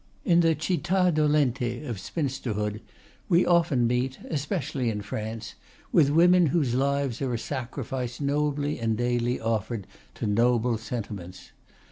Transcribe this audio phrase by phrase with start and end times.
[0.25, 2.79] In the "citta dolente" of spinsterhood
[3.29, 5.53] we often meet, especially in France,
[5.91, 9.85] with women whose lives are a sacrifice nobly and daily offered
[10.15, 11.51] to noble sentiments.